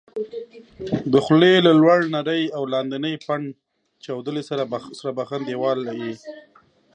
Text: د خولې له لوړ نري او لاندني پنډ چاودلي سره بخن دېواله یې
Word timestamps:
د 1.11 1.13
خولې 1.25 1.53
له 1.65 1.71
لوړ 1.81 1.99
نري 2.15 2.43
او 2.57 2.63
لاندني 2.73 3.13
پنډ 3.25 3.45
چاودلي 4.03 4.43
سره 4.99 5.11
بخن 5.19 5.41
دېواله 5.49 5.91
یې 6.01 6.13